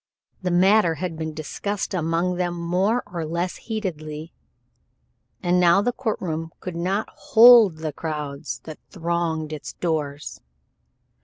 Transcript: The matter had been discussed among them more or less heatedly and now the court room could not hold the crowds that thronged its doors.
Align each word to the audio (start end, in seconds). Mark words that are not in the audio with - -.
The 0.41 0.49
matter 0.49 0.95
had 0.95 1.15
been 1.15 1.31
discussed 1.31 1.93
among 1.93 2.37
them 2.37 2.55
more 2.59 3.03
or 3.05 3.23
less 3.23 3.57
heatedly 3.57 4.33
and 5.43 5.59
now 5.59 5.83
the 5.83 5.91
court 5.91 6.19
room 6.19 6.49
could 6.59 6.75
not 6.75 7.07
hold 7.11 7.77
the 7.77 7.93
crowds 7.93 8.61
that 8.63 8.79
thronged 8.89 9.53
its 9.53 9.73
doors. 9.73 10.41